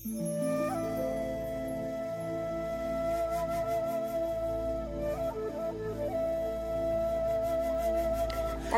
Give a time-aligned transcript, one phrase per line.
[0.00, 0.08] 大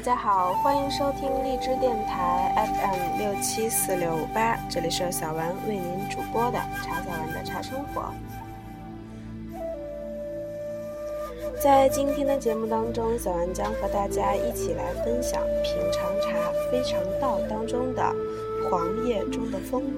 [0.00, 8.13] 家好，欢迎收听荔枝电台 FM 六七四六五八，这里是小丸为您主播的茶小丸的茶生活。
[11.63, 16.30] 在今天的节目当中，小丸将和大家一起来分享《平常茶
[16.69, 18.02] 非常道》当中的
[18.69, 19.89] 黄叶中的风骨。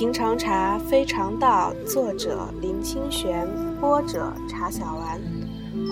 [0.00, 3.46] 平常茶非常道，作者林清玄，
[3.78, 5.20] 播者茶小丸。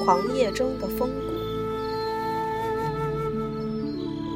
[0.02, 1.14] 黄叶中的风骨。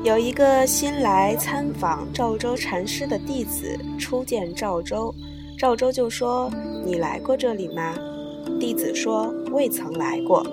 [0.04, 5.14] 有一个新来参访赵州禅师的弟子初见赵州，
[5.56, 6.50] 赵州就说
[6.84, 7.94] ：“你来过这里吗？”
[8.60, 10.46] 弟子说：“未曾来过。”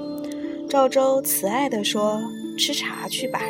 [0.70, 2.22] 赵州慈爱地说
[2.58, 3.42] ：“吃茶去吧。”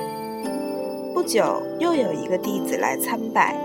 [1.14, 3.56] 不久，又有一个弟子来参拜，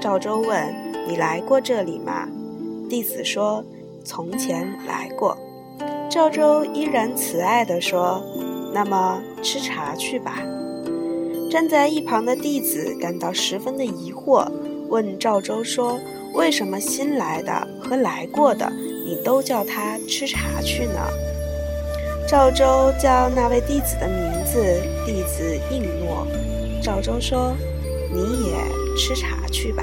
[0.00, 0.89] 赵州问。
[1.10, 2.28] 你来过这里吗？
[2.88, 3.64] 弟子说
[4.06, 5.36] ：“从前来过。”
[6.08, 8.22] 赵州依然慈爱地说
[8.72, 10.38] ：“那么吃茶去吧。”
[11.50, 14.48] 站在一旁的弟子感到十分的疑惑，
[14.88, 15.98] 问赵州说
[16.34, 18.72] ：“为什么新来的和来过的，
[19.04, 21.00] 你都叫他吃茶去呢？”
[22.28, 24.62] 赵州叫那位弟子的名字，
[25.04, 26.24] 弟子应诺。
[26.80, 27.52] 赵州说
[28.14, 29.82] ：“你也吃茶去吧。”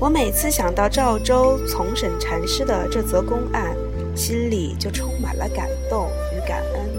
[0.00, 3.76] 我每次想到赵州从审禅师的这则公案，
[4.16, 6.90] 心里就充满了感动与感恩。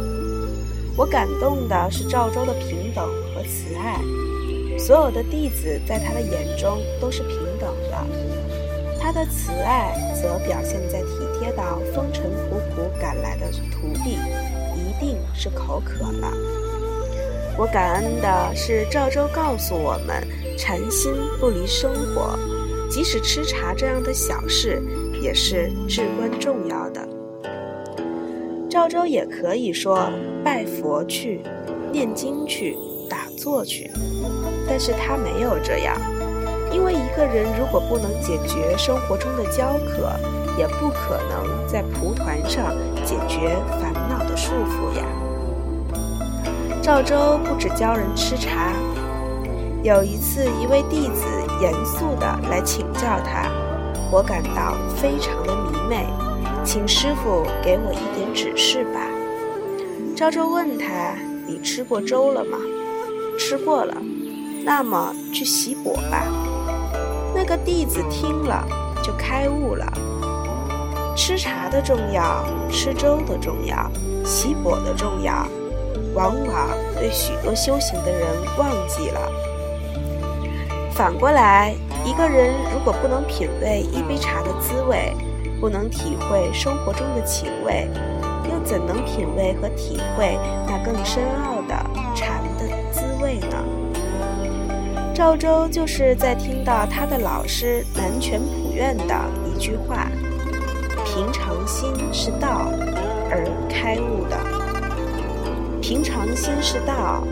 [0.96, 4.00] 我感动的是赵州的平等和慈爱，
[4.78, 7.98] 所有的弟子在他的眼中都是平等的。
[9.00, 11.08] 他的慈爱则表现在体
[11.40, 14.20] 贴到风尘仆仆赶来的徒弟，
[14.76, 16.32] 一定是口渴了。
[17.58, 20.24] 我感恩的是赵州告诉我们，
[20.56, 22.38] 禅心不离生活。
[22.92, 24.84] 即使吃茶这样的小事，
[25.22, 27.08] 也是至关重要的。
[28.70, 30.12] 赵州也可以说
[30.44, 31.40] 拜佛去、
[31.90, 32.78] 念经去、
[33.10, 33.90] 打坐去，
[34.68, 35.96] 但是他没有这样，
[36.70, 40.12] 因为一个人如果不能解决生活中的焦渴，
[40.58, 42.76] 也不可能在蒲团上
[43.06, 45.06] 解决烦恼的束缚呀。
[46.82, 48.74] 赵州不只教人吃茶。
[49.84, 51.26] 有一次，一位弟子
[51.62, 53.52] 严肃地来请教他，
[54.12, 56.08] 我感到非常的迷昧，
[56.66, 59.00] 请师傅给我一点指示吧。
[60.16, 61.14] 赵州问他
[61.46, 62.58] ：“你吃过粥了吗
[63.38, 63.96] ？”“吃过了。
[64.66, 66.26] ”“那么去洗钵吧。”
[67.34, 68.68] 那个弟子听了
[69.04, 69.86] 就开悟了，
[71.16, 73.90] 吃茶的重要，吃粥的重要，
[74.26, 75.48] 洗钵的重要，
[76.16, 79.32] 往往被许多修行的人忘记了。
[80.94, 81.74] 反过来，
[82.06, 85.14] 一个人如果不能品味一杯茶的滋味，
[85.60, 87.90] 不能体会生活中的情味，
[88.44, 90.38] 又怎能品味和体会
[90.68, 91.76] 那更深奥的
[92.14, 93.58] 禅的滋味呢？
[95.16, 99.16] 赵州就是在听到他的老师南泉普院的
[99.46, 100.08] 一句话
[101.06, 102.70] ：“平常心是道”
[103.32, 104.38] 而开悟的。
[105.82, 107.24] 平常心是道，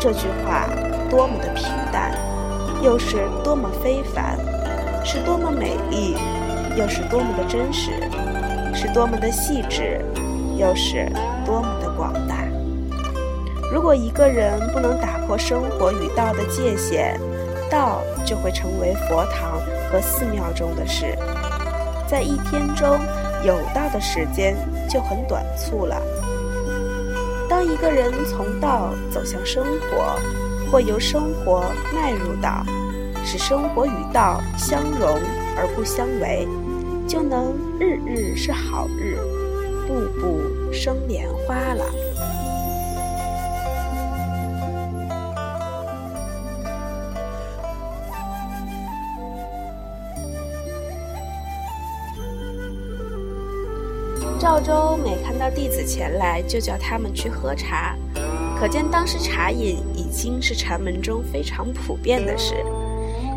[0.00, 0.66] 这句话
[1.10, 2.12] 多么的平淡。
[2.82, 4.36] 又是多么非凡，
[5.04, 6.16] 是多么美丽，
[6.76, 7.92] 又是多么的真实，
[8.74, 10.04] 是多么的细致，
[10.58, 11.08] 又是
[11.46, 12.44] 多么的广大。
[13.72, 17.20] 如果一个人不能打破生活与道的界限，
[17.70, 21.16] 道就会成为佛堂和寺庙中的事，
[22.08, 22.98] 在一天中
[23.44, 24.56] 有道的时间
[24.90, 26.02] 就很短促了。
[27.48, 30.41] 当一个人从道走向生活。
[30.72, 31.62] 或由生活
[31.94, 32.64] 迈入道，
[33.22, 35.20] 使生活与道相融
[35.54, 36.48] 而不相违，
[37.06, 39.18] 就能日日是好日，
[39.86, 40.40] 步步
[40.72, 41.84] 生莲花了。
[54.40, 57.94] 赵州每看到弟子前来，就叫他们去喝茶。
[58.62, 62.54] 可见当时茶饮已经是禅门中非常普遍的事。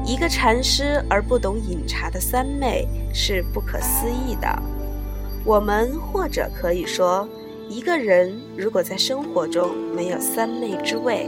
[0.06, 4.48] 一个禅师而不懂饮茶的三昧是不可思议的。
[5.44, 7.28] 我们或者可以说，
[7.68, 11.28] 一个人如果在生活中没有三昧之味，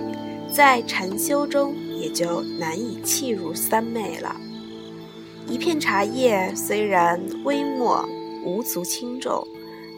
[0.54, 4.36] 在禅修中也就难以契入三昧了。
[5.48, 8.08] 一片茶叶虽然微末
[8.46, 9.44] 无足轻重，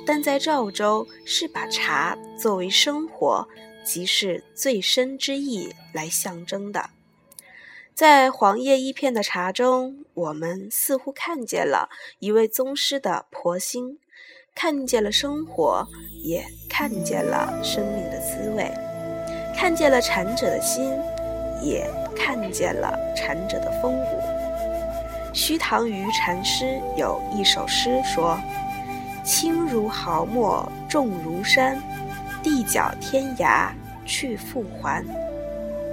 [0.06, 3.46] 但在赵州是把茶作为生活。
[3.90, 6.92] 即是最深之意来象征的。
[7.96, 11.90] 在黄叶一片的茶中，我们似乎看见了
[12.20, 13.98] 一位宗师的婆心，
[14.54, 15.88] 看见了生活，
[16.24, 18.72] 也看见了生命的滋味，
[19.58, 20.96] 看见了禅者的心，
[21.64, 25.34] 也看见了禅者的风骨。
[25.34, 28.40] 虚唐于禅师有一首诗说
[29.26, 31.82] ：“轻如毫末，重如山，
[32.44, 33.70] 地角天涯
[34.06, 35.06] 去复还。”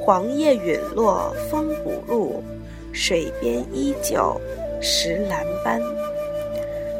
[0.04, 2.42] 黄叶陨落风骨露，
[2.92, 4.40] 水边依旧
[4.80, 5.80] 石栏斑。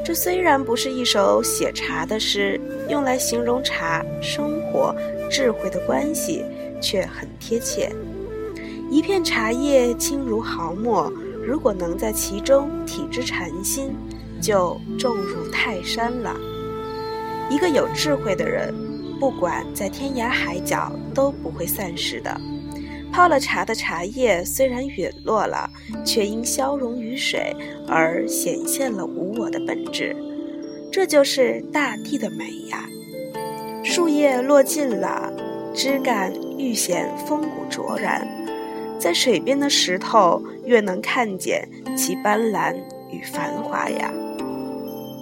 [0.05, 4.95] 这虽然不是一首写茶的诗，用来形容茶、生活、
[5.31, 6.45] 智慧的关系，
[6.81, 7.93] 却很贴切。
[8.91, 11.13] 一片茶叶轻如毫末，
[11.45, 13.95] 如果能在其中体之禅心，
[14.41, 16.37] 就重如泰山了。
[17.51, 18.73] 一个有智慧的人，
[19.19, 22.41] 不管在天涯海角，都不会散失的。
[23.13, 25.71] 泡了茶的茶叶虽然陨落了，
[26.05, 27.57] 却因消融于水
[27.89, 30.15] 而显现了无我的本质。
[30.93, 32.87] 这就是大地的美呀！
[33.83, 35.33] 树叶落尽了，
[35.75, 38.27] 枝干愈显风骨卓然。
[38.99, 42.75] 在水边的石头越能看见其斑斓
[43.11, 44.13] 与繁华呀！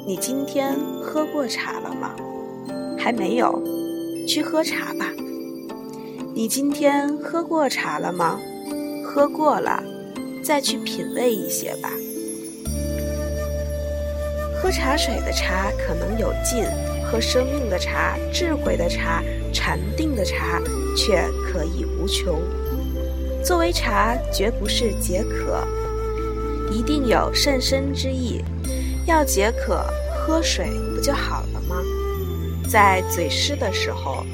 [0.07, 2.15] 你今天喝过茶了吗？
[2.99, 3.63] 还没有，
[4.27, 5.07] 去喝茶吧。
[6.35, 8.41] 你今天喝过茶了吗？
[9.05, 9.83] 喝过了，
[10.43, 11.91] 再去品味一些吧。
[14.61, 16.65] 喝茶水的茶可能有劲，
[17.05, 19.23] 喝生命的茶、智慧的茶、
[19.53, 20.61] 禅定的茶
[20.97, 22.41] 却可以无穷。
[23.45, 25.63] 作为茶，绝不是解渴，
[26.73, 28.43] 一定有甚深之意。
[29.07, 29.85] 要解渴，
[30.17, 31.77] 喝水不就好了吗？
[32.69, 34.25] 在嘴湿的时候。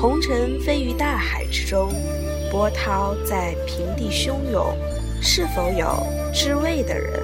[0.00, 1.92] 红尘飞于大海之中，
[2.50, 4.74] 波涛在平地汹涌，
[5.20, 7.20] 是否有知味的人？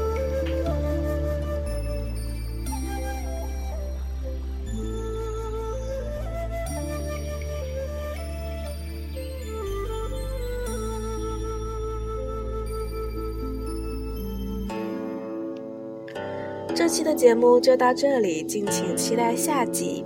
[16.75, 20.05] 这期的节目就到这里，敬请期待下集，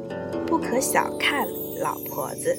[0.50, 1.47] 不可小看。
[1.81, 2.55] 老婆子。